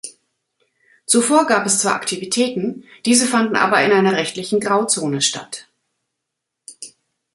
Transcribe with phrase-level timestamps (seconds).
[1.05, 5.67] Zuvor gab es zwar Aktivitäten, diese fanden aber in einer rechtlichen Grauzone statt.